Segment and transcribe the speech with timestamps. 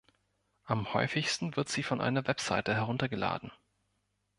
[0.63, 3.51] Am häufigsten wird sie von einer Website heruntergeladen.